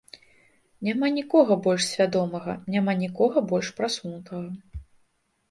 [0.87, 4.83] Няма нікога больш свядомага, няма нікога больш прасунутага.